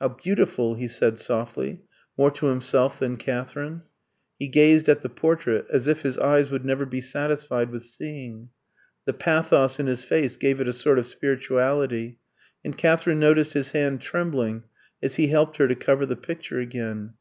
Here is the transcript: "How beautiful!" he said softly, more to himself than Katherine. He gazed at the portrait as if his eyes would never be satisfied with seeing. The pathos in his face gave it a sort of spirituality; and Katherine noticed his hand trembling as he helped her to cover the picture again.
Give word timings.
"How 0.00 0.08
beautiful!" 0.08 0.74
he 0.74 0.88
said 0.88 1.20
softly, 1.20 1.82
more 2.18 2.32
to 2.32 2.46
himself 2.46 2.98
than 2.98 3.16
Katherine. 3.16 3.82
He 4.40 4.48
gazed 4.48 4.88
at 4.88 5.02
the 5.02 5.08
portrait 5.08 5.68
as 5.72 5.86
if 5.86 6.00
his 6.02 6.18
eyes 6.18 6.50
would 6.50 6.64
never 6.64 6.84
be 6.84 7.00
satisfied 7.00 7.70
with 7.70 7.84
seeing. 7.84 8.48
The 9.04 9.12
pathos 9.12 9.78
in 9.78 9.86
his 9.86 10.02
face 10.02 10.36
gave 10.36 10.60
it 10.60 10.66
a 10.66 10.72
sort 10.72 10.98
of 10.98 11.06
spirituality; 11.06 12.18
and 12.64 12.76
Katherine 12.76 13.20
noticed 13.20 13.52
his 13.52 13.70
hand 13.70 14.00
trembling 14.00 14.64
as 15.00 15.14
he 15.14 15.28
helped 15.28 15.58
her 15.58 15.68
to 15.68 15.76
cover 15.76 16.04
the 16.06 16.16
picture 16.16 16.58
again. 16.58 17.14